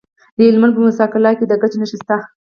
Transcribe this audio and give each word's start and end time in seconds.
د 0.35 0.37
هلمند 0.47 0.73
په 0.75 0.81
موسی 0.85 1.05
قلعه 1.13 1.33
کې 1.37 1.45
د 1.47 1.53
ګچ 1.61 1.73
نښې 1.79 1.97
شته. 2.01 2.17